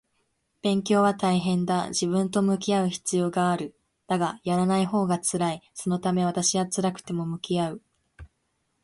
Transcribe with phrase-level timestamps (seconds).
[0.63, 1.89] 勉強は大変だ。
[1.89, 3.75] 自分と向き合う必要がある。
[4.07, 5.71] だが、やらないほうが辛い。
[5.75, 7.81] そのため私は辛くても向き合う